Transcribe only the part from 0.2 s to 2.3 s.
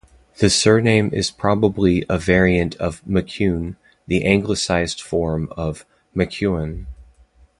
The surname is probably a